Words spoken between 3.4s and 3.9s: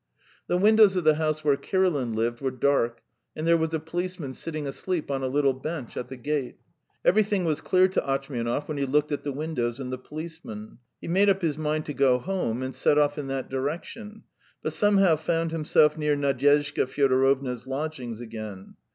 there was a